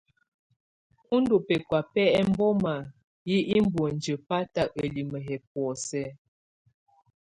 U 1.15 1.15
ndù̀ 1.21 1.43
bɛkɔ̀á 1.47 1.81
bɛ 1.93 2.03
ɛmboma 2.19 2.75
yɛ 3.29 3.37
iboŋdiǝ 3.57 4.13
bata 4.27 4.61
ǝlimǝ 4.77 5.17
yɛ 5.27 5.35
bɔ̀ósɛ. 5.51 6.03